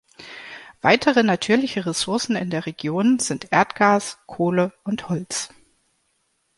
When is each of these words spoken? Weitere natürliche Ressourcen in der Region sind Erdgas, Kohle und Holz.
Weitere 0.81 1.21
natürliche 1.21 1.85
Ressourcen 1.85 2.35
in 2.35 2.49
der 2.49 2.65
Region 2.65 3.19
sind 3.19 3.51
Erdgas, 3.53 4.17
Kohle 4.25 4.73
und 4.83 5.09
Holz. 5.09 5.49